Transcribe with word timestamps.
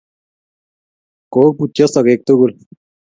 Kogpbutyo 1.31 1.85
sogek 1.93 2.19
tugul 2.27 2.51